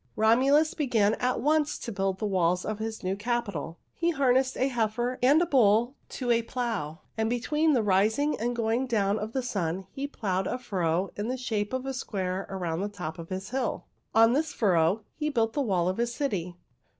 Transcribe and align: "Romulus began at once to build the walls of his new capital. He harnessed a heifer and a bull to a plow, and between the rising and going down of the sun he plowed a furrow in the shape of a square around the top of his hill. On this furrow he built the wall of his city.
"Romulus 0.15 0.73
began 0.73 1.13
at 1.19 1.41
once 1.41 1.77
to 1.77 1.91
build 1.91 2.17
the 2.17 2.25
walls 2.25 2.65
of 2.65 2.79
his 2.79 3.03
new 3.03 3.15
capital. 3.15 3.77
He 3.93 4.09
harnessed 4.09 4.57
a 4.57 4.67
heifer 4.67 5.19
and 5.21 5.39
a 5.43 5.45
bull 5.45 5.95
to 6.09 6.31
a 6.31 6.41
plow, 6.41 7.01
and 7.19 7.29
between 7.29 7.73
the 7.73 7.83
rising 7.83 8.35
and 8.39 8.55
going 8.55 8.87
down 8.87 9.19
of 9.19 9.33
the 9.33 9.43
sun 9.43 9.85
he 9.91 10.07
plowed 10.07 10.47
a 10.47 10.57
furrow 10.57 11.11
in 11.15 11.27
the 11.27 11.37
shape 11.37 11.71
of 11.71 11.85
a 11.85 11.93
square 11.93 12.47
around 12.49 12.81
the 12.81 12.89
top 12.89 13.19
of 13.19 13.29
his 13.29 13.51
hill. 13.51 13.85
On 14.15 14.33
this 14.33 14.51
furrow 14.53 15.03
he 15.13 15.29
built 15.29 15.53
the 15.53 15.61
wall 15.61 15.87
of 15.87 15.97
his 15.97 16.11
city. 16.11 16.57